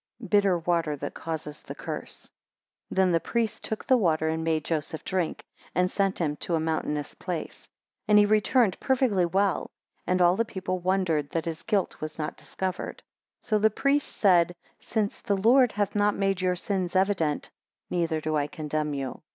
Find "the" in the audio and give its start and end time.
1.61-1.75, 3.11-3.19, 3.85-3.97, 10.35-10.43, 13.59-13.69, 15.21-15.37